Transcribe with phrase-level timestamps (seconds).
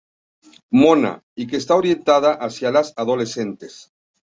[0.71, 3.93] Mona" y que está orientada hacia las adolescentes.